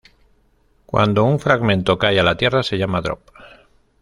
Cuando 0.87 1.23
un 1.25 1.39
fragmento 1.39 1.99
cae 1.99 2.19
a 2.19 2.23
la 2.23 2.35
Tierra 2.35 2.63
se 2.63 2.79
llama 2.79 3.01
""Drop"". 3.01 3.21